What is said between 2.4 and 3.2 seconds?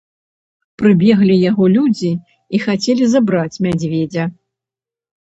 і хацелі